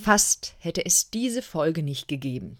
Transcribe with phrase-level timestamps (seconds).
[0.00, 2.58] Fast hätte es diese Folge nicht gegeben.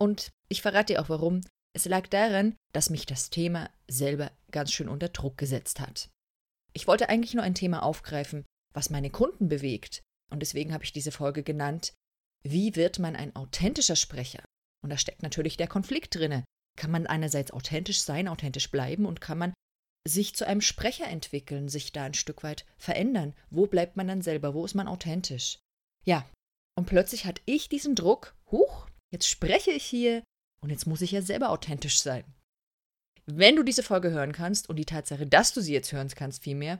[0.00, 1.42] Und ich verrate dir auch warum.
[1.74, 6.10] Es lag daran, dass mich das Thema selber ganz schön unter Druck gesetzt hat.
[6.72, 8.44] Ich wollte eigentlich nur ein Thema aufgreifen,
[8.74, 10.02] was meine Kunden bewegt.
[10.30, 11.94] Und deswegen habe ich diese Folge genannt,
[12.42, 14.44] wie wird man ein authentischer Sprecher?
[14.82, 16.44] Und da steckt natürlich der Konflikt drinne.
[16.76, 19.54] Kann man einerseits authentisch sein, authentisch bleiben und kann man
[20.06, 23.34] sich zu einem Sprecher entwickeln, sich da ein Stück weit verändern?
[23.50, 24.52] Wo bleibt man dann selber?
[24.52, 25.58] Wo ist man authentisch?
[26.04, 26.28] Ja,
[26.76, 30.22] und plötzlich hatte ich diesen Druck, huch, jetzt spreche ich hier
[30.60, 32.24] und jetzt muss ich ja selber authentisch sein.
[33.24, 36.44] Wenn du diese Folge hören kannst und die Tatsache, dass du sie jetzt hören kannst,
[36.44, 36.78] vielmehr,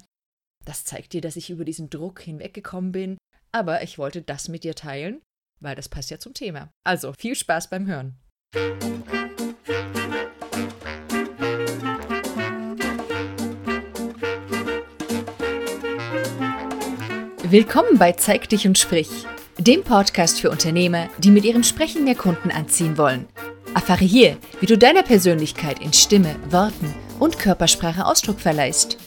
[0.65, 3.19] das zeigt dir, dass ich über diesen Druck hinweggekommen bin,
[3.53, 5.23] aber ich wollte das mit dir teilen,
[5.61, 6.71] weil das passt ja zum Thema.
[6.85, 8.17] Also viel Spaß beim Hören.
[17.49, 19.09] Willkommen bei Zeig dich und sprich,
[19.59, 23.27] dem Podcast für Unternehmer, die mit ihrem Sprechen mehr Kunden anziehen wollen.
[23.75, 28.99] Erfahre hier, wie du deiner Persönlichkeit in Stimme, Worten und Körpersprache Ausdruck verleihst.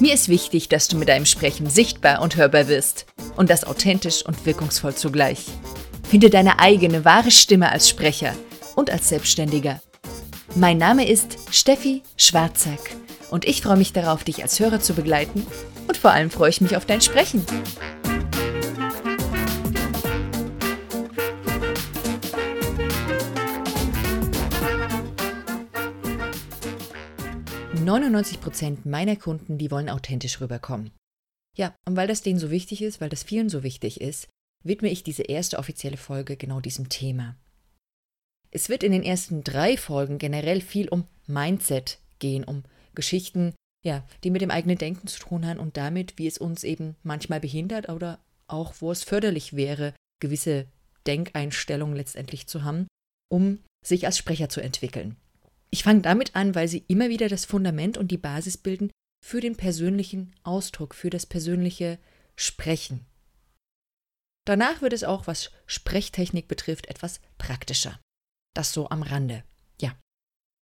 [0.00, 4.26] Mir ist wichtig, dass du mit deinem Sprechen sichtbar und hörbar wirst und das authentisch
[4.26, 5.46] und wirkungsvoll zugleich.
[6.08, 8.34] Finde deine eigene wahre Stimme als Sprecher
[8.74, 9.80] und als Selbstständiger.
[10.56, 12.96] Mein Name ist Steffi Schwarzack
[13.30, 15.46] und ich freue mich darauf, dich als Hörer zu begleiten
[15.86, 17.44] und vor allem freue ich mich auf dein Sprechen.
[28.40, 30.90] Prozent meiner Kunden, die wollen authentisch rüberkommen.
[31.56, 34.28] Ja, und weil das denen so wichtig ist, weil das vielen so wichtig ist,
[34.64, 37.36] widme ich diese erste offizielle Folge genau diesem Thema.
[38.50, 42.64] Es wird in den ersten drei Folgen generell viel um Mindset gehen, um
[42.96, 46.64] Geschichten, ja, die mit dem eigenen Denken zu tun haben und damit, wie es uns
[46.64, 50.66] eben manchmal behindert oder auch wo es förderlich wäre, gewisse
[51.06, 52.88] Denkeinstellungen letztendlich zu haben,
[53.28, 55.16] um sich als Sprecher zu entwickeln.
[55.74, 59.40] Ich fange damit an, weil sie immer wieder das Fundament und die Basis bilden für
[59.40, 61.98] den persönlichen Ausdruck, für das persönliche
[62.36, 63.04] Sprechen.
[64.46, 67.98] Danach wird es auch, was Sprechtechnik betrifft, etwas praktischer.
[68.54, 69.42] Das so am Rande.
[69.80, 69.98] Ja.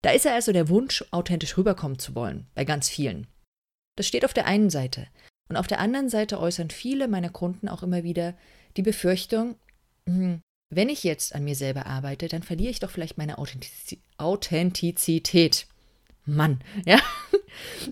[0.04, 3.26] Da ist ja also der Wunsch, authentisch rüberkommen zu wollen, bei ganz vielen.
[3.98, 5.08] Das steht auf der einen Seite.
[5.50, 8.38] Und auf der anderen Seite äußern viele meiner Kunden auch immer wieder
[8.78, 9.56] die Befürchtung,
[10.06, 13.38] hm, wenn ich jetzt an mir selber arbeite, dann verliere ich doch vielleicht meine
[14.18, 15.68] Authentizität.
[16.26, 17.00] Mann, ja.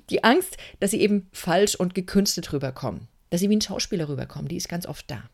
[0.09, 4.47] Die Angst, dass sie eben falsch und gekünstelt rüberkommen, dass sie wie ein Schauspieler rüberkommen,
[4.47, 5.29] die ist ganz oft da.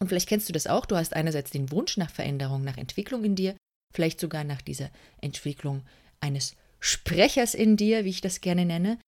[0.00, 3.24] Und vielleicht kennst du das auch, du hast einerseits den Wunsch nach Veränderung, nach Entwicklung
[3.24, 3.56] in dir,
[3.92, 4.90] vielleicht sogar nach dieser
[5.20, 5.86] Entwicklung
[6.20, 8.98] eines Sprechers in dir, wie ich das gerne nenne,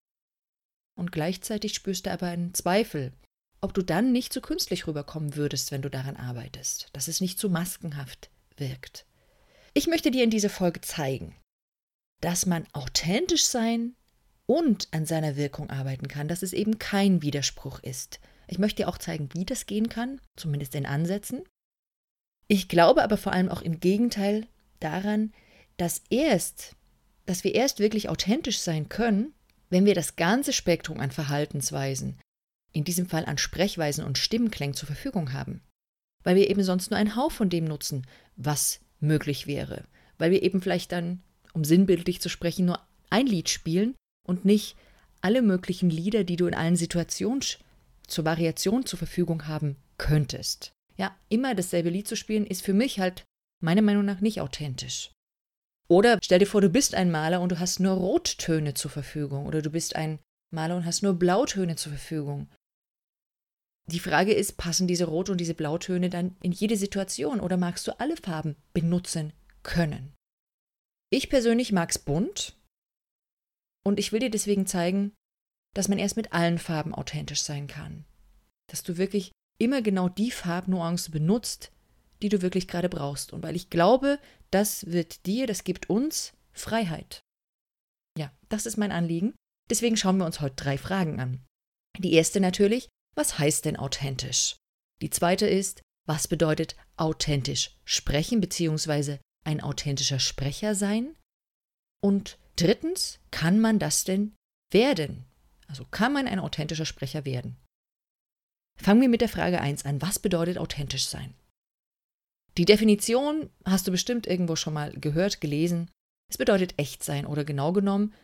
[0.96, 3.12] und gleichzeitig spürst du aber einen Zweifel,
[3.60, 7.38] ob du dann nicht zu künstlich rüberkommen würdest, wenn du daran arbeitest, dass es nicht
[7.38, 9.06] zu maskenhaft wirkt.
[9.74, 11.34] Ich möchte dir in dieser Folge zeigen,
[12.20, 13.94] dass man authentisch sein
[14.46, 18.20] und an seiner Wirkung arbeiten kann, dass es eben kein Widerspruch ist.
[18.48, 21.42] Ich möchte dir auch zeigen, wie das gehen kann, zumindest in Ansätzen.
[22.48, 24.46] Ich glaube aber vor allem auch im Gegenteil
[24.78, 25.32] daran,
[25.76, 26.76] dass erst,
[27.26, 29.34] dass wir erst wirklich authentisch sein können,
[29.68, 32.18] wenn wir das ganze Spektrum an Verhaltensweisen,
[32.76, 35.62] in diesem Fall an Sprechweisen und Stimmenklängen zur Verfügung haben.
[36.22, 38.06] Weil wir eben sonst nur einen Hauch von dem nutzen,
[38.36, 39.84] was möglich wäre.
[40.18, 41.22] Weil wir eben vielleicht dann,
[41.52, 43.94] um sinnbildlich zu sprechen, nur ein Lied spielen
[44.26, 44.76] und nicht
[45.20, 47.42] alle möglichen Lieder, die du in allen Situationen
[48.06, 50.72] zur Variation zur Verfügung haben könntest.
[50.96, 53.24] Ja, immer dasselbe Lied zu spielen, ist für mich halt
[53.62, 55.10] meiner Meinung nach nicht authentisch.
[55.88, 59.46] Oder stell dir vor, du bist ein Maler und du hast nur Rottöne zur Verfügung.
[59.46, 60.18] Oder du bist ein
[60.52, 62.48] Maler und hast nur Blautöne zur Verfügung.
[63.90, 67.86] Die Frage ist, passen diese Rot- und diese Blautöne dann in jede Situation oder magst
[67.86, 69.32] du alle Farben benutzen
[69.62, 70.12] können?
[71.10, 72.58] Ich persönlich mag es bunt
[73.84, 75.12] und ich will dir deswegen zeigen,
[75.74, 78.04] dass man erst mit allen Farben authentisch sein kann.
[78.68, 81.70] Dass du wirklich immer genau die Farbnuance benutzt,
[82.22, 83.32] die du wirklich gerade brauchst.
[83.32, 84.18] Und weil ich glaube,
[84.50, 87.20] das wird dir, das gibt uns Freiheit.
[88.18, 89.34] Ja, das ist mein Anliegen.
[89.70, 91.44] Deswegen schauen wir uns heute drei Fragen an.
[91.98, 94.56] Die erste natürlich, was heißt denn authentisch?
[95.02, 99.18] Die zweite ist, was bedeutet authentisch sprechen bzw.
[99.44, 101.16] ein authentischer Sprecher sein?
[102.02, 104.34] Und drittens, kann man das denn
[104.70, 105.24] werden?
[105.66, 107.56] Also kann man ein authentischer Sprecher werden?
[108.78, 110.00] Fangen wir mit der Frage 1 an.
[110.02, 111.34] Was bedeutet authentisch sein?
[112.58, 115.90] Die Definition hast du bestimmt irgendwo schon mal gehört, gelesen.
[116.30, 118.14] Es bedeutet echt sein oder genau genommen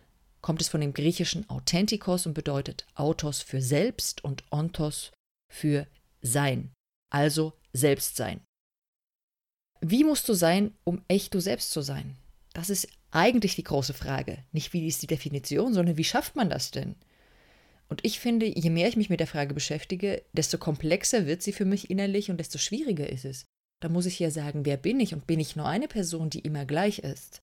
[0.43, 5.13] kommt es von dem griechischen Authentikos und bedeutet Autos für selbst und Ontos
[5.51, 5.87] für
[6.21, 6.73] sein,
[7.11, 8.41] also selbst sein.
[9.81, 12.17] Wie musst du sein, um echt du selbst zu sein?
[12.53, 14.39] Das ist eigentlich die große Frage.
[14.53, 16.95] Nicht wie ist die Definition, sondern wie schafft man das denn?
[17.89, 21.53] Und ich finde, je mehr ich mich mit der Frage beschäftige, desto komplexer wird sie
[21.53, 23.45] für mich innerlich und desto schwieriger ist es.
[23.81, 26.39] Da muss ich ja sagen, wer bin ich und bin ich nur eine Person, die
[26.39, 27.43] immer gleich ist?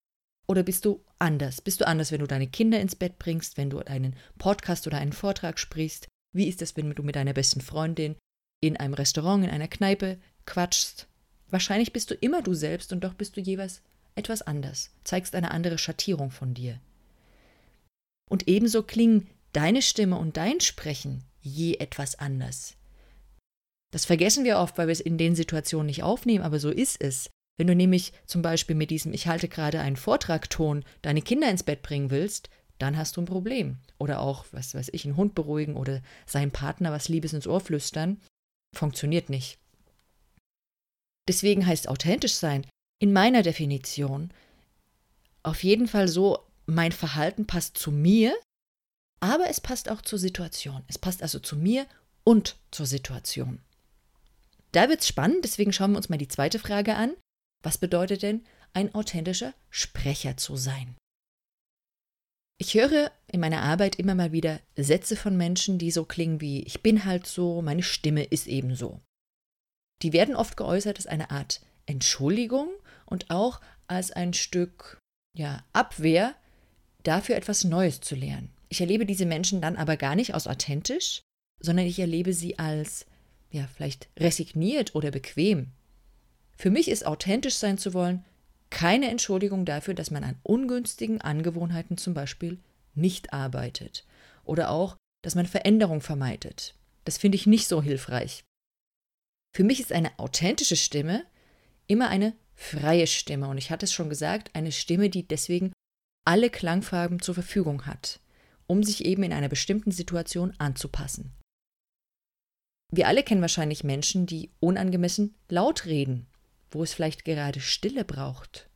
[0.49, 1.61] Oder bist du anders?
[1.61, 4.97] Bist du anders, wenn du deine Kinder ins Bett bringst, wenn du einen Podcast oder
[4.97, 6.07] einen Vortrag sprichst?
[6.35, 8.15] Wie ist es, wenn du mit deiner besten Freundin
[8.59, 10.17] in einem Restaurant, in einer Kneipe
[10.47, 11.07] quatschst?
[11.51, 13.83] Wahrscheinlich bist du immer du selbst und doch bist du jeweils
[14.15, 16.79] etwas anders, zeigst eine andere Schattierung von dir.
[18.27, 22.73] Und ebenso klingen deine Stimme und dein Sprechen je etwas anders.
[23.91, 26.99] Das vergessen wir oft, weil wir es in den Situationen nicht aufnehmen, aber so ist
[27.01, 27.29] es.
[27.59, 31.63] Wenn du nämlich zum Beispiel mit diesem Ich halte gerade einen Vortragton deine Kinder ins
[31.63, 33.79] Bett bringen willst, dann hast du ein Problem.
[33.97, 37.59] Oder auch, was weiß ich, einen Hund beruhigen oder seinem Partner was Liebes ins Ohr
[37.59, 38.21] flüstern.
[38.73, 39.57] Funktioniert nicht.
[41.27, 42.65] Deswegen heißt authentisch sein
[42.99, 44.31] in meiner Definition
[45.43, 48.33] auf jeden Fall so, mein Verhalten passt zu mir,
[49.19, 50.83] aber es passt auch zur Situation.
[50.87, 51.87] Es passt also zu mir
[52.23, 53.59] und zur Situation.
[54.71, 57.15] Da wird es spannend, deswegen schauen wir uns mal die zweite Frage an.
[57.63, 60.95] Was bedeutet denn, ein authentischer Sprecher zu sein?
[62.61, 66.61] Ich höre in meiner Arbeit immer mal wieder Sätze von Menschen, die so klingen wie
[66.63, 68.99] ich bin halt so, meine Stimme ist eben so.
[70.01, 72.69] Die werden oft geäußert als eine Art Entschuldigung
[73.05, 74.99] und auch als ein Stück
[75.35, 76.35] ja, Abwehr
[77.03, 78.53] dafür etwas Neues zu lernen.
[78.67, 81.21] Ich erlebe diese Menschen dann aber gar nicht als authentisch,
[81.59, 83.05] sondern ich erlebe sie als
[83.51, 85.71] ja, vielleicht resigniert oder bequem.
[86.59, 88.25] Für mich ist authentisch sein zu wollen
[88.69, 92.59] keine Entschuldigung dafür, dass man an ungünstigen Angewohnheiten zum Beispiel
[92.93, 94.05] nicht arbeitet
[94.43, 96.75] oder auch, dass man Veränderung vermeidet.
[97.05, 98.43] Das finde ich nicht so hilfreich.
[99.55, 101.23] Für mich ist eine authentische Stimme
[101.87, 105.71] immer eine freie Stimme und ich hatte es schon gesagt, eine Stimme, die deswegen
[106.25, 108.19] alle Klangfarben zur Verfügung hat,
[108.67, 111.31] um sich eben in einer bestimmten Situation anzupassen.
[112.91, 116.27] Wir alle kennen wahrscheinlich Menschen, die unangemessen laut reden,
[116.71, 118.69] wo es vielleicht gerade Stille braucht.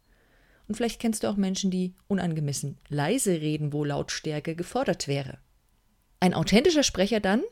[0.67, 5.39] Und vielleicht kennst du auch Menschen, die unangemessen leise reden, wo Lautstärke gefordert wäre.
[6.19, 7.43] Ein authentischer Sprecher dann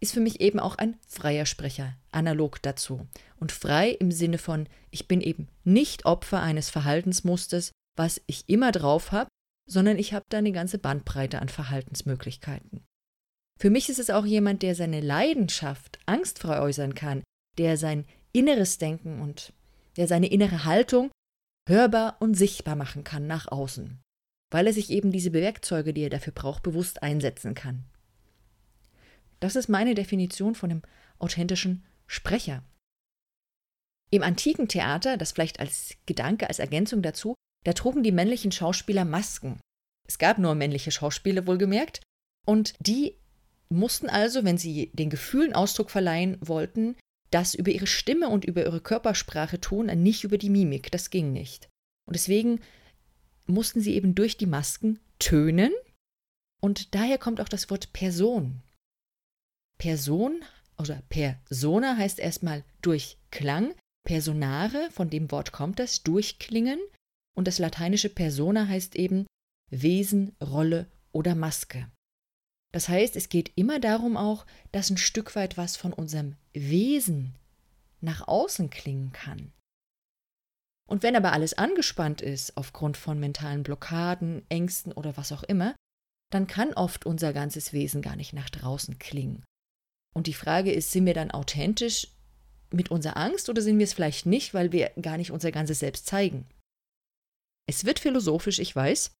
[0.00, 3.06] ist für mich eben auch ein freier Sprecher, analog dazu.
[3.38, 8.72] Und frei im Sinne von, ich bin eben nicht Opfer eines Verhaltensmusters, was ich immer
[8.72, 9.28] drauf habe,
[9.68, 12.84] sondern ich habe da eine ganze Bandbreite an Verhaltensmöglichkeiten.
[13.60, 17.24] Für mich ist es auch jemand, der seine Leidenschaft angstfrei äußern kann,
[17.58, 19.52] der sein inneres Denken und
[19.98, 21.10] der seine innere Haltung
[21.68, 24.00] hörbar und sichtbar machen kann nach außen,
[24.50, 27.84] weil er sich eben diese Werkzeuge, die er dafür braucht, bewusst einsetzen kann.
[29.40, 30.82] Das ist meine Definition von dem
[31.18, 32.64] authentischen Sprecher.
[34.10, 37.34] Im antiken Theater, das vielleicht als Gedanke, als Ergänzung dazu,
[37.64, 39.60] da trugen die männlichen Schauspieler Masken.
[40.08, 42.02] Es gab nur männliche Schauspieler, wohlgemerkt,
[42.46, 43.18] und die
[43.68, 46.96] mussten also, wenn sie den Gefühlen Ausdruck verleihen wollten,
[47.30, 50.90] das über ihre Stimme und über ihre Körpersprache tun, nicht über die Mimik.
[50.90, 51.68] Das ging nicht.
[52.06, 52.60] Und deswegen
[53.46, 55.72] mussten sie eben durch die Masken tönen.
[56.60, 58.62] Und daher kommt auch das Wort Person.
[59.78, 60.42] Person
[60.78, 63.74] oder Persona heißt erstmal durch Klang.
[64.04, 66.80] Personare, von dem Wort kommt das, durchklingen.
[67.36, 69.26] Und das lateinische Persona heißt eben
[69.70, 71.90] Wesen, Rolle oder Maske.
[72.72, 77.34] Das heißt, es geht immer darum auch, dass ein Stück weit was von unserem Wesen
[78.00, 79.52] nach außen klingen kann.
[80.88, 85.74] Und wenn aber alles angespannt ist, aufgrund von mentalen Blockaden, Ängsten oder was auch immer,
[86.30, 89.44] dann kann oft unser ganzes Wesen gar nicht nach draußen klingen.
[90.14, 92.08] Und die Frage ist, sind wir dann authentisch
[92.70, 95.78] mit unserer Angst oder sind wir es vielleicht nicht, weil wir gar nicht unser ganzes
[95.78, 96.46] Selbst zeigen?
[97.66, 99.12] Es wird philosophisch, ich weiß,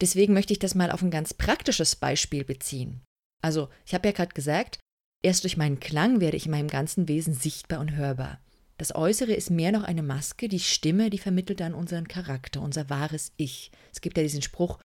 [0.00, 3.02] Deswegen möchte ich das mal auf ein ganz praktisches Beispiel beziehen.
[3.42, 4.78] Also, ich habe ja gerade gesagt,
[5.22, 8.40] erst durch meinen Klang werde ich in meinem ganzen Wesen sichtbar und hörbar.
[8.78, 12.90] Das Äußere ist mehr noch eine Maske, die Stimme, die vermittelt dann unseren Charakter, unser
[12.90, 13.70] wahres Ich.
[13.92, 14.78] Es gibt ja diesen Spruch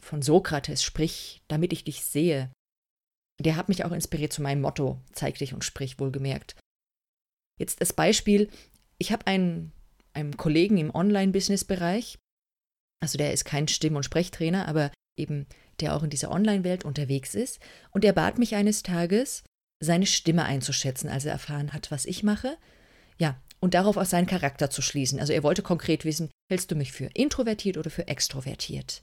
[0.00, 2.52] von Sokrates, sprich, damit ich dich sehe.
[3.40, 6.54] Der hat mich auch inspiriert zu meinem Motto, zeig dich und sprich, wohlgemerkt.
[7.58, 8.48] Jetzt das Beispiel,
[8.98, 9.72] ich habe einen,
[10.12, 12.18] einen Kollegen im Online-Business-Bereich,
[13.04, 15.46] also der ist kein Stimm- und Sprechtrainer, aber eben
[15.80, 17.60] der auch in dieser Online-Welt unterwegs ist.
[17.90, 19.42] Und er bat mich eines Tages,
[19.78, 22.56] seine Stimme einzuschätzen, als er erfahren hat, was ich mache.
[23.18, 25.20] Ja, und darauf aus seinen Charakter zu schließen.
[25.20, 29.02] Also er wollte konkret wissen, hältst du mich für introvertiert oder für extrovertiert?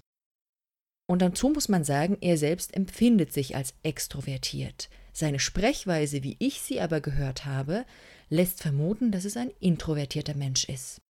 [1.07, 4.89] Und dazu muss man sagen, er selbst empfindet sich als extrovertiert.
[5.13, 7.85] Seine Sprechweise, wie ich sie aber gehört habe,
[8.29, 11.01] lässt vermuten, dass es ein introvertierter Mensch ist.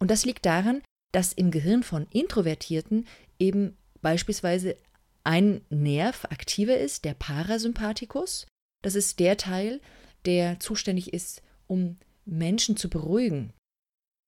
[0.00, 0.82] Und das liegt daran,
[1.12, 3.06] dass im Gehirn von Introvertierten
[3.38, 4.76] eben beispielsweise
[5.24, 8.46] ein Nerv aktiver ist, der Parasympathikus.
[8.82, 9.80] Das ist der Teil,
[10.24, 13.52] der zuständig ist, um Menschen zu beruhigen.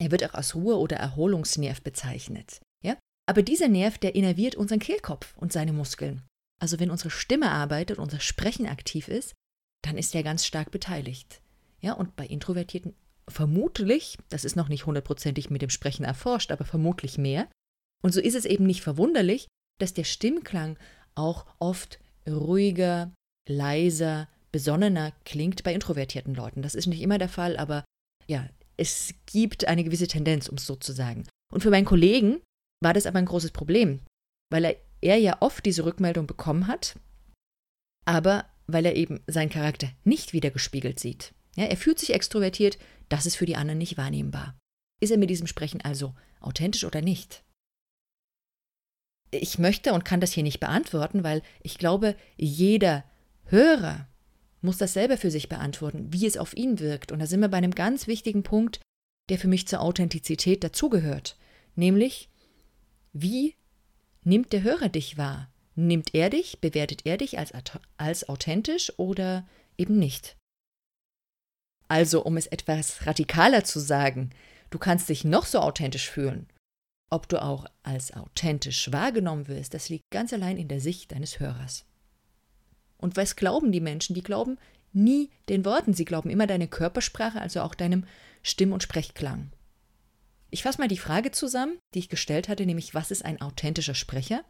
[0.00, 2.61] Er wird auch als Ruhe- oder Erholungsnerv bezeichnet.
[2.83, 2.97] Ja?
[3.26, 6.23] Aber dieser Nerv, der innerviert unseren Kehlkopf und seine Muskeln.
[6.61, 9.35] Also wenn unsere Stimme arbeitet, unser Sprechen aktiv ist,
[9.83, 11.41] dann ist er ganz stark beteiligt.
[11.81, 12.95] Ja, und bei Introvertierten
[13.28, 17.49] vermutlich, das ist noch nicht hundertprozentig mit dem Sprechen erforscht, aber vermutlich mehr.
[18.02, 19.47] Und so ist es eben nicht verwunderlich,
[19.81, 20.78] dass der Stimmklang
[21.14, 23.12] auch oft ruhiger,
[23.49, 26.62] leiser, besonnener klingt bei introvertierten Leuten.
[26.62, 27.85] Das ist nicht immer der Fall, aber
[28.26, 31.26] ja, es gibt eine gewisse Tendenz, um es so zu sagen.
[31.52, 32.40] Und für meinen Kollegen
[32.83, 34.00] war das aber ein großes Problem,
[34.50, 36.99] weil er, er ja oft diese Rückmeldung bekommen hat,
[38.04, 41.35] aber weil er eben seinen Charakter nicht wiedergespiegelt sieht.
[41.57, 44.58] Ja, er fühlt sich extrovertiert, das ist für die anderen nicht wahrnehmbar.
[45.00, 47.44] Ist er mit diesem Sprechen also authentisch oder nicht?
[49.30, 53.04] Ich möchte und kann das hier nicht beantworten, weil ich glaube, jeder
[53.46, 54.08] Hörer
[54.61, 57.12] muss das selber für sich beantworten, wie es auf ihn wirkt.
[57.12, 58.80] Und da sind wir bei einem ganz wichtigen Punkt,
[59.28, 61.37] der für mich zur Authentizität dazugehört.
[61.75, 62.30] Nämlich,
[63.12, 63.54] wie
[64.23, 65.52] nimmt der Hörer dich wahr?
[65.75, 67.52] Nimmt er dich, bewertet er dich als,
[67.96, 69.46] als authentisch oder
[69.76, 70.37] eben nicht?
[71.88, 74.31] Also, um es etwas radikaler zu sagen,
[74.71, 76.49] du kannst dich noch so authentisch fühlen.
[77.11, 81.38] Ob du auch als authentisch wahrgenommen wirst, das liegt ganz allein in der Sicht deines
[81.38, 81.85] Hörers.
[82.97, 84.14] Und was glauben die Menschen?
[84.14, 84.59] Die glauben
[84.93, 88.05] nie den Worten, sie glauben immer deine Körpersprache, also auch deinem
[88.43, 89.53] Stimm- und Sprechklang.
[90.50, 93.95] Ich fasse mal die Frage zusammen, die ich gestellt hatte, nämlich was ist ein authentischer
[93.95, 94.45] Sprecher?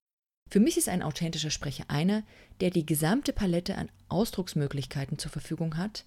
[0.50, 2.22] Für mich ist ein authentischer Sprecher einer,
[2.60, 6.04] der die gesamte Palette an Ausdrucksmöglichkeiten zur Verfügung hat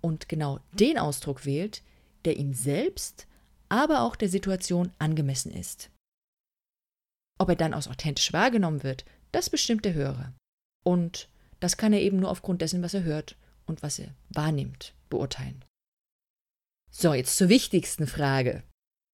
[0.00, 1.82] und genau den Ausdruck wählt,
[2.24, 3.26] der ihm selbst,
[3.68, 5.90] aber auch der Situation angemessen ist.
[7.38, 10.34] Ob er dann als authentisch wahrgenommen wird, das bestimmt der Hörer.
[10.84, 11.28] Und
[11.60, 15.64] das kann er eben nur aufgrund dessen, was er hört und was er wahrnimmt, beurteilen.
[16.90, 18.64] So, jetzt zur wichtigsten Frage,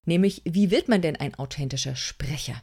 [0.07, 2.63] nämlich wie wird man denn ein authentischer Sprecher?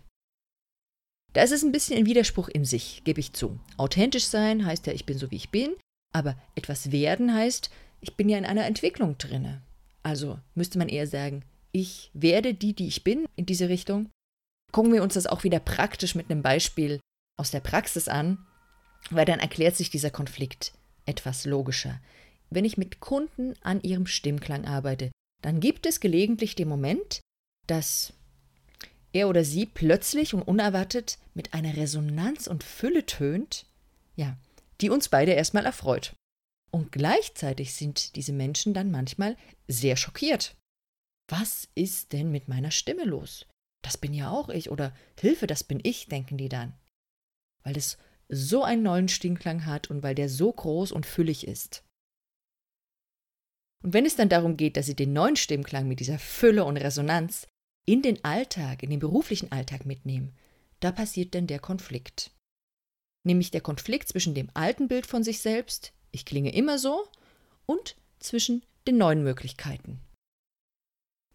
[1.34, 3.60] Da ist es ein bisschen ein Widerspruch in sich, gebe ich zu.
[3.78, 5.76] Authentisch sein heißt ja, ich bin so wie ich bin,
[6.14, 7.70] aber etwas werden heißt,
[8.04, 9.62] ich bin ja in einer Entwicklung drinne.
[10.04, 14.10] Also müsste man eher sagen, ich werde die, die ich bin, in diese Richtung.
[14.74, 17.00] Gucken wir uns das auch wieder praktisch mit einem Beispiel
[17.38, 18.46] aus der Praxis an,
[19.10, 20.74] weil dann erklärt sich dieser Konflikt
[21.06, 22.00] etwas logischer.
[22.50, 27.22] Wenn ich mit Kunden an ihrem Stimmklang arbeite, dann gibt es gelegentlich den Moment,
[27.68, 28.14] dass
[29.14, 33.66] er oder sie plötzlich und unerwartet mit einer Resonanz und Fülle tönt,
[34.16, 34.36] ja,
[34.82, 36.14] die uns beide erstmal erfreut.
[36.74, 39.38] Und gleichzeitig sind diese Menschen dann manchmal
[39.68, 40.58] sehr schockiert.
[41.30, 43.46] Was ist denn mit meiner Stimme los?
[43.84, 46.74] Das bin ja auch ich oder Hilfe, das bin ich, denken die dann.
[47.64, 51.84] Weil es so einen neuen Stimmklang hat und weil der so groß und füllig ist.
[53.84, 56.78] Und wenn es dann darum geht, dass sie den neuen Stimmklang mit dieser Fülle und
[56.78, 57.48] Resonanz
[57.86, 60.36] in den Alltag, in den beruflichen Alltag mitnehmen,
[60.80, 62.32] da passiert dann der Konflikt.
[63.26, 67.08] Nämlich der Konflikt zwischen dem alten Bild von sich selbst, ich klinge immer so,
[67.66, 70.00] und zwischen den neuen Möglichkeiten.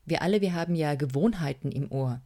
[0.07, 2.23] Wir alle, wir haben ja Gewohnheiten im Ohr.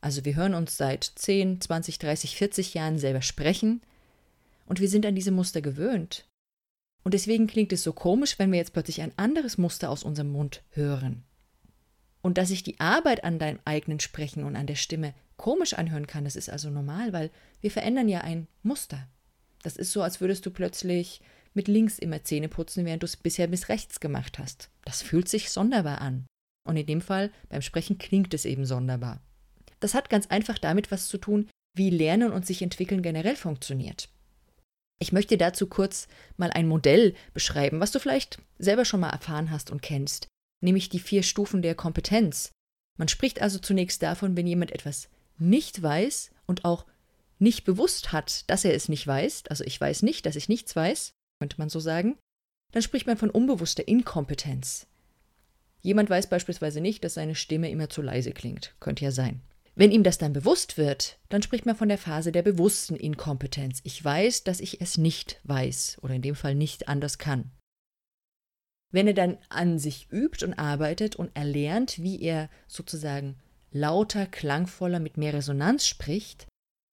[0.00, 3.82] Also wir hören uns seit 10, 20, 30, 40 Jahren selber sprechen
[4.64, 6.26] und wir sind an diese Muster gewöhnt.
[7.04, 10.30] Und deswegen klingt es so komisch, wenn wir jetzt plötzlich ein anderes Muster aus unserem
[10.30, 11.24] Mund hören.
[12.22, 16.06] Und dass sich die Arbeit an deinem eigenen Sprechen und an der Stimme komisch anhören
[16.06, 19.08] kann, das ist also normal, weil wir verändern ja ein Muster.
[19.62, 21.20] Das ist so, als würdest du plötzlich
[21.58, 24.70] mit links immer Zähne putzen, während du es bisher bis rechts gemacht hast.
[24.84, 26.24] Das fühlt sich sonderbar an.
[26.64, 29.20] Und in dem Fall, beim Sprechen klingt es eben sonderbar.
[29.80, 34.08] Das hat ganz einfach damit was zu tun, wie Lernen und sich entwickeln generell funktioniert.
[35.00, 39.50] Ich möchte dazu kurz mal ein Modell beschreiben, was du vielleicht selber schon mal erfahren
[39.50, 40.28] hast und kennst,
[40.60, 42.52] nämlich die vier Stufen der Kompetenz.
[42.96, 46.86] Man spricht also zunächst davon, wenn jemand etwas nicht weiß und auch
[47.40, 50.76] nicht bewusst hat, dass er es nicht weiß, also ich weiß nicht, dass ich nichts
[50.76, 52.18] weiß, könnte man so sagen,
[52.72, 54.86] dann spricht man von unbewusster Inkompetenz.
[55.80, 58.74] Jemand weiß beispielsweise nicht, dass seine Stimme immer zu leise klingt.
[58.80, 59.40] Könnte ja sein.
[59.74, 63.80] Wenn ihm das dann bewusst wird, dann spricht man von der Phase der bewussten Inkompetenz.
[63.84, 67.52] Ich weiß, dass ich es nicht weiß oder in dem Fall nicht anders kann.
[68.90, 73.36] Wenn er dann an sich übt und arbeitet und erlernt, wie er sozusagen
[73.70, 76.48] lauter, klangvoller, mit mehr Resonanz spricht,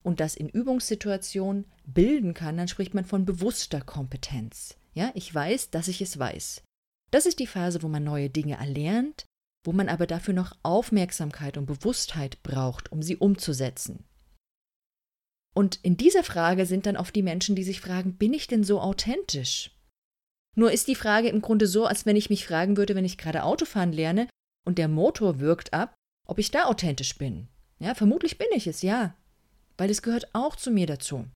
[0.06, 4.76] und das in Übungssituationen bilden kann, dann spricht man von bewusster Kompetenz.
[4.94, 6.62] Ja, ich weiß, dass ich es weiß.
[7.10, 9.26] Das ist die Phase, wo man neue Dinge erlernt,
[9.64, 14.04] wo man aber dafür noch Aufmerksamkeit und Bewusstheit braucht, um sie umzusetzen.
[15.54, 18.62] Und in dieser Frage sind dann oft die Menschen, die sich fragen, bin ich denn
[18.62, 19.70] so authentisch?
[20.54, 23.18] Nur ist die Frage im Grunde so, als wenn ich mich fragen würde, wenn ich
[23.18, 24.28] gerade Autofahren lerne
[24.66, 25.94] und der Motor wirkt ab,
[26.26, 27.48] ob ich da authentisch bin.
[27.78, 29.14] Ja, vermutlich bin ich es, ja.
[29.76, 31.26] Weil es gehört auch zu mir dazu.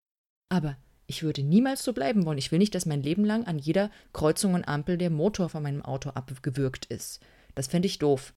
[0.51, 0.77] Aber
[1.07, 2.39] ich würde niemals so bleiben wollen.
[2.39, 5.63] Ich will nicht, dass mein Leben lang an jeder Kreuzung und Ampel der Motor von
[5.63, 7.21] meinem Auto abgewürgt ist.
[7.55, 8.35] Das fände ich doof.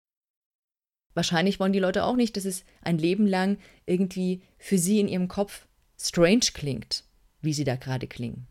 [1.14, 5.08] Wahrscheinlich wollen die Leute auch nicht, dass es ein Leben lang irgendwie für sie in
[5.08, 5.68] ihrem Kopf
[6.00, 7.04] strange klingt,
[7.42, 8.48] wie sie da gerade klingen.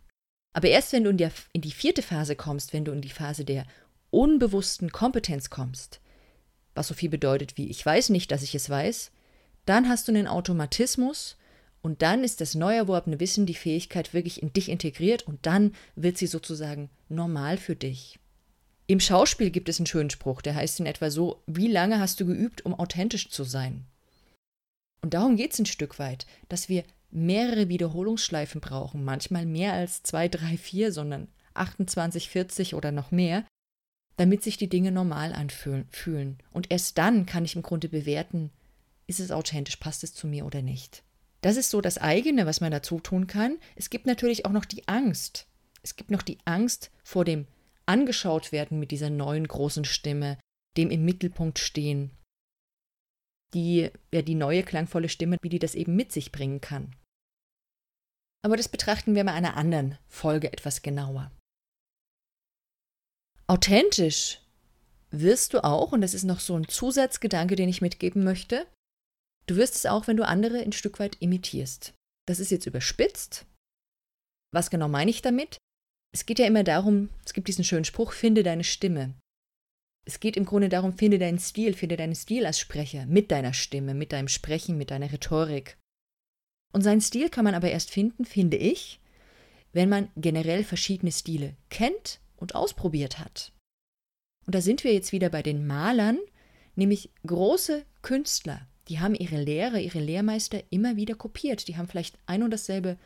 [0.52, 3.08] Aber erst wenn du in, der, in die vierte Phase kommst, wenn du in die
[3.08, 3.64] Phase der
[4.10, 6.00] unbewussten Kompetenz kommst,
[6.74, 9.10] was so viel bedeutet wie ich weiß nicht, dass ich es weiß,
[9.64, 11.36] dann hast du einen Automatismus
[11.82, 15.74] und dann ist das neu erworbene Wissen, die Fähigkeit wirklich in dich integriert und dann
[15.96, 18.18] wird sie sozusagen normal für dich.
[18.86, 22.20] Im Schauspiel gibt es einen schönen Spruch, der heißt in etwa so, wie lange hast
[22.20, 23.84] du geübt, um authentisch zu sein?
[25.02, 30.02] Und darum geht es ein Stück weit, dass wir mehrere Wiederholungsschleifen brauchen, manchmal mehr als
[30.02, 33.44] zwei, drei, vier, sondern 28, 40 oder noch mehr,
[34.16, 36.38] damit sich die Dinge normal anfühlen.
[36.52, 38.50] Und erst dann kann ich im Grunde bewerten,
[39.06, 41.02] ist es authentisch, passt es zu mir oder nicht.
[41.42, 43.58] Das ist so das eigene, was man dazu tun kann.
[43.74, 45.46] Es gibt natürlich auch noch die Angst.
[45.82, 47.46] Es gibt noch die Angst vor dem
[47.84, 50.38] angeschaut werden mit dieser neuen großen Stimme,
[50.76, 52.12] dem im Mittelpunkt stehen.
[53.54, 56.94] Die, ja, die neue klangvolle Stimme, wie die das eben mit sich bringen kann.
[58.44, 61.30] Aber das betrachten wir mal einer anderen Folge etwas genauer.
[63.46, 64.40] Authentisch
[65.10, 68.66] wirst du auch, und das ist noch so ein Zusatzgedanke, den ich mitgeben möchte,
[69.46, 71.94] du wirst es auch, wenn du andere ein Stück weit imitierst.
[72.26, 73.46] Das ist jetzt überspitzt.
[74.52, 75.58] Was genau meine ich damit?
[76.14, 79.14] Es geht ja immer darum, es gibt diesen schönen Spruch, finde deine Stimme.
[80.04, 83.54] Es geht im Grunde darum, finde deinen Stil, finde deinen Stil als Sprecher, mit deiner
[83.54, 85.78] Stimme, mit deinem Sprechen, mit deiner Rhetorik.
[86.72, 89.00] Und seinen Stil kann man aber erst finden, finde ich,
[89.72, 93.52] wenn man generell verschiedene Stile kennt und ausprobiert hat.
[94.46, 96.18] Und da sind wir jetzt wieder bei den Malern,
[96.74, 101.66] nämlich große Künstler, die haben ihre Lehrer, ihre Lehrmeister immer wieder kopiert.
[101.66, 102.98] Die haben vielleicht ein und dasselbe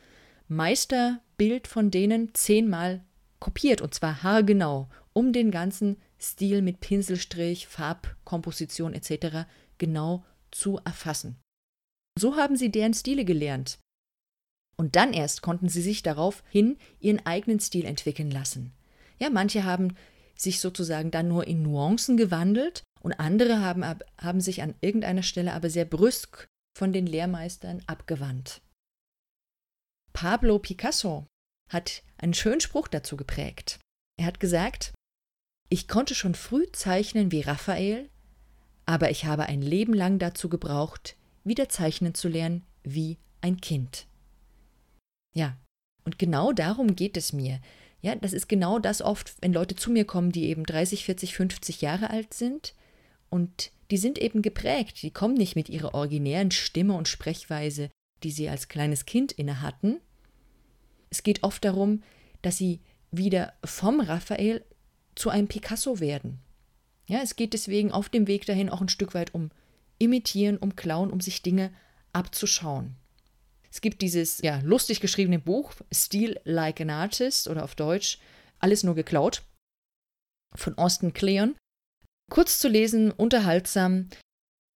[0.49, 3.05] Meisterbild von denen zehnmal
[3.39, 9.47] kopiert und zwar haargenau, um den ganzen Stil mit Pinselstrich, Farbkomposition etc.
[9.77, 11.37] genau zu erfassen.
[12.19, 13.79] So haben sie deren Stile gelernt.
[14.75, 18.73] Und dann erst konnten sie sich daraufhin ihren eigenen Stil entwickeln lassen.
[19.19, 19.95] Ja, manche haben
[20.37, 23.83] sich sozusagen dann nur in Nuancen gewandelt und andere haben,
[24.19, 26.47] haben sich an irgendeiner Stelle aber sehr brüsk
[26.77, 28.61] von den Lehrmeistern abgewandt.
[30.13, 31.27] Pablo Picasso
[31.69, 33.79] hat einen schönen Spruch dazu geprägt.
[34.19, 34.93] Er hat gesagt,
[35.69, 38.09] ich konnte schon früh zeichnen wie Raphael,
[38.85, 44.07] aber ich habe ein Leben lang dazu gebraucht, wieder zeichnen zu lernen wie ein Kind.
[45.35, 45.57] Ja,
[46.03, 47.59] und genau darum geht es mir.
[48.07, 51.35] Ja, das ist genau das oft, wenn Leute zu mir kommen, die eben 30, 40,
[51.35, 52.73] 50 Jahre alt sind
[53.29, 57.89] und die sind eben geprägt, die kommen nicht mit ihrer originären Stimme und Sprechweise,
[58.23, 59.99] die sie als kleines Kind inne hatten,
[61.09, 62.01] es geht oft darum,
[62.43, 62.79] dass sie
[63.11, 64.63] wieder vom Raphael
[65.15, 66.39] zu einem Picasso werden.
[67.07, 69.51] Ja, es geht deswegen auf dem Weg dahin auch ein Stück weit um
[69.97, 71.73] Imitieren, um Klauen, um sich Dinge
[72.13, 72.95] abzuschauen.
[73.71, 78.19] Es gibt dieses ja, lustig geschriebene Buch Steal Like an Artist oder auf Deutsch
[78.59, 79.43] Alles nur geklaut
[80.55, 81.55] von Austin Kleon.
[82.31, 84.09] Kurz zu lesen, unterhaltsam,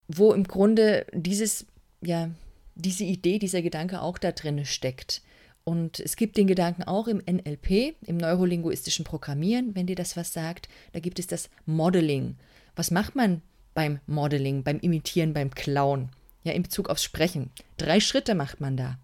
[0.07, 1.65] wo im Grunde dieses,
[2.01, 2.29] ja,
[2.75, 5.21] diese Idee, dieser Gedanke auch da drin steckt.
[5.63, 10.33] Und es gibt den Gedanken auch im NLP, im neurolinguistischen Programmieren, wenn dir das was
[10.33, 10.67] sagt.
[10.93, 12.37] Da gibt es das Modeling.
[12.75, 13.41] Was macht man
[13.73, 16.09] beim Modeling, beim Imitieren, beim Klauen?
[16.43, 17.51] Ja, in Bezug aufs Sprechen.
[17.77, 18.99] Drei Schritte macht man da.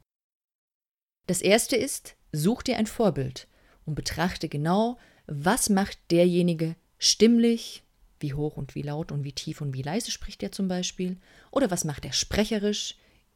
[1.28, 3.48] Das erste ist, such dir ein Vorbild
[3.86, 7.84] und betrachte genau, was macht derjenige stimmlich,
[8.20, 11.18] wie hoch und wie laut und wie tief und wie leise spricht er zum Beispiel,
[11.52, 12.96] oder was macht er sprecherisch,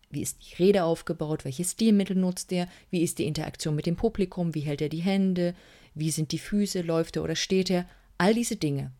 [0.09, 1.45] wie ist die Rede aufgebaut?
[1.45, 2.67] Welche Stilmittel nutzt er?
[2.89, 4.55] Wie ist die Interaktion mit dem Publikum?
[4.55, 5.53] Wie hält er die Hände?
[5.93, 6.81] Wie sind die Füße?
[6.81, 7.88] Läuft er oder steht er?
[8.17, 8.91] All diese Dinge.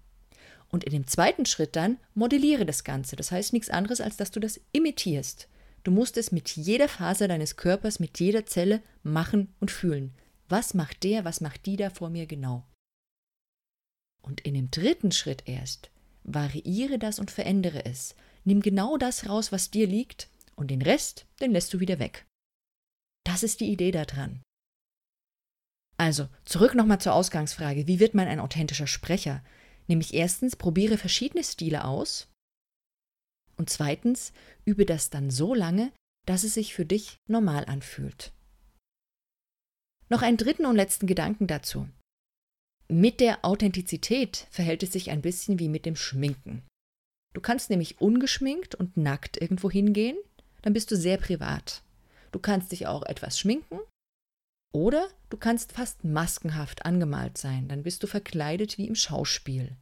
[0.72, 3.16] Und in dem zweiten Schritt dann modelliere das Ganze.
[3.16, 5.48] Das heißt nichts anderes, als dass du das imitierst.
[5.84, 10.14] Du musst es mit jeder Faser deines Körpers, mit jeder Zelle machen und fühlen.
[10.48, 12.66] Was macht der, was macht die da vor mir genau?
[14.22, 15.90] Und in dem dritten Schritt erst
[16.24, 18.16] variiere das und verändere es.
[18.44, 22.26] Nimm genau das raus, was dir liegt und den Rest, den lässt du wieder weg.
[23.26, 24.42] Das ist die Idee daran.
[25.98, 27.88] Also, zurück nochmal zur Ausgangsfrage.
[27.88, 29.44] Wie wird man ein authentischer Sprecher?
[29.90, 32.28] Nämlich erstens, probiere verschiedene Stile aus.
[33.58, 34.32] Und zweitens,
[34.64, 35.92] übe das dann so lange,
[36.28, 38.32] dass es sich für dich normal anfühlt.
[40.08, 41.90] Noch einen dritten und letzten Gedanken dazu.
[42.88, 46.64] Mit der Authentizität verhält es sich ein bisschen wie mit dem Schminken.
[47.34, 50.18] Du kannst nämlich ungeschminkt und nackt irgendwo hingehen,
[50.62, 51.84] dann bist du sehr privat.
[52.32, 53.80] Du kannst dich auch etwas schminken
[54.72, 59.76] oder du kannst fast maskenhaft angemalt sein, dann bist du verkleidet wie im Schauspiel.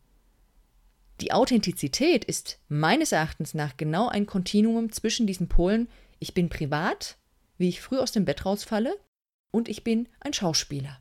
[1.21, 7.17] Die Authentizität ist meines Erachtens nach genau ein Kontinuum zwischen diesen Polen, ich bin privat,
[7.57, 8.97] wie ich früh aus dem Bett rausfalle,
[9.51, 10.99] und ich bin ein Schauspieler.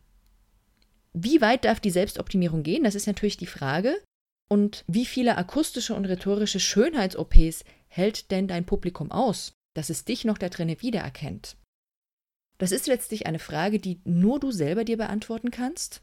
[1.12, 2.84] Wie weit darf die Selbstoptimierung gehen?
[2.84, 4.02] Das ist natürlich die Frage.
[4.48, 10.24] Und wie viele akustische und rhetorische Schönheits-OPs hält denn dein Publikum aus, dass es dich
[10.24, 11.56] noch da drinne wiedererkennt?
[12.58, 16.00] Das ist letztlich eine Frage, die nur du selber dir beantworten kannst.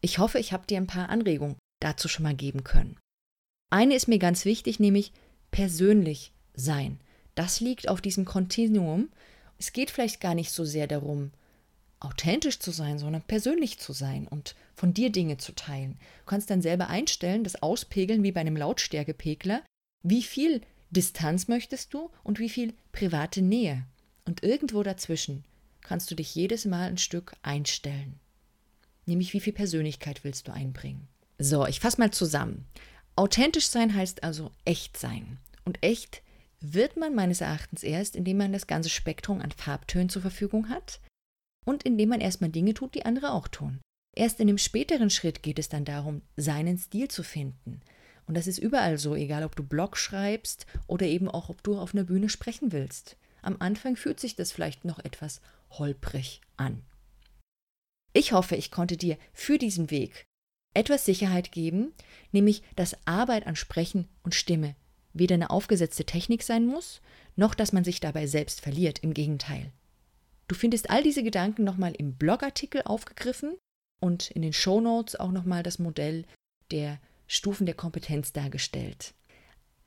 [0.00, 2.98] Ich hoffe, ich habe dir ein paar Anregungen dazu schon mal geben können.
[3.70, 5.12] Eine ist mir ganz wichtig, nämlich
[5.50, 7.00] persönlich sein.
[7.34, 9.10] Das liegt auf diesem Kontinuum.
[9.58, 11.32] Es geht vielleicht gar nicht so sehr darum,
[12.00, 15.98] authentisch zu sein, sondern persönlich zu sein und von dir Dinge zu teilen.
[16.20, 19.62] Du kannst dann selber einstellen, das Auspegeln wie bei einem Lautstärkepegler.
[20.02, 23.84] Wie viel Distanz möchtest du und wie viel private Nähe?
[24.28, 25.42] Und irgendwo dazwischen
[25.80, 28.20] kannst du dich jedes Mal ein Stück einstellen.
[29.06, 31.08] Nämlich wie viel Persönlichkeit willst du einbringen.
[31.38, 32.66] So, ich fasse mal zusammen.
[33.16, 35.38] Authentisch sein heißt also echt sein.
[35.64, 36.20] Und echt
[36.60, 41.00] wird man meines Erachtens erst, indem man das ganze Spektrum an Farbtönen zur Verfügung hat
[41.64, 43.80] und indem man erstmal Dinge tut, die andere auch tun.
[44.14, 47.80] Erst in dem späteren Schritt geht es dann darum, seinen Stil zu finden.
[48.26, 51.78] Und das ist überall so, egal ob du Blog schreibst oder eben auch, ob du
[51.78, 53.16] auf einer Bühne sprechen willst.
[53.42, 56.82] Am Anfang fühlt sich das vielleicht noch etwas holprig an.
[58.12, 60.24] Ich hoffe, ich konnte dir für diesen Weg
[60.74, 61.92] etwas Sicherheit geben,
[62.32, 64.76] nämlich dass Arbeit an Sprechen und Stimme
[65.12, 67.00] weder eine aufgesetzte Technik sein muss,
[67.36, 69.72] noch dass man sich dabei selbst verliert, im Gegenteil.
[70.46, 73.56] Du findest all diese Gedanken nochmal im Blogartikel aufgegriffen
[74.00, 76.24] und in den Shownotes auch nochmal das Modell
[76.70, 79.14] der Stufen der Kompetenz dargestellt.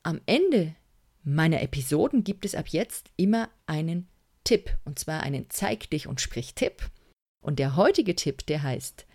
[0.04, 0.76] Am Ende
[1.24, 4.08] meiner Episoden gibt es ab jetzt immer einen
[4.44, 6.90] Tipp, und zwar einen Zeig dich und sprich Tipp.
[7.42, 9.06] Und der heutige Tipp, der heißt,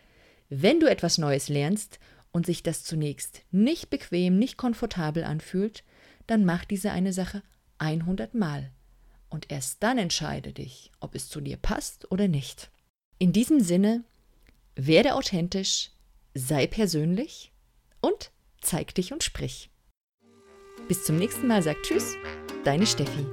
[0.48, 1.98] wenn du etwas Neues lernst
[2.32, 5.84] und sich das zunächst nicht bequem, nicht komfortabel anfühlt,
[6.26, 7.42] dann mach diese eine Sache
[7.78, 8.70] 100 Mal.
[9.28, 12.70] Und erst dann entscheide dich, ob es zu dir passt oder nicht.
[13.18, 14.04] In diesem Sinne,
[14.76, 15.90] werde authentisch,
[16.34, 17.52] sei persönlich
[18.00, 19.70] und zeig dich und sprich.
[20.88, 22.14] Bis zum nächsten Mal, sagt Tschüss,
[22.64, 23.26] deine Steffi.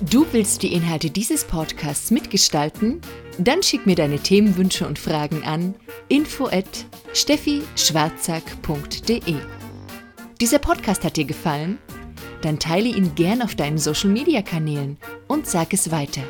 [0.00, 3.00] Du willst die Inhalte dieses Podcasts mitgestalten?
[3.38, 5.74] Dann schick mir deine Themenwünsche und Fragen an
[6.08, 9.36] info at steffischwarzack.de.
[10.40, 11.78] Dieser Podcast hat dir gefallen?
[12.44, 16.20] Dann teile ihn gern auf deinen Social Media Kanälen und sag es weiter.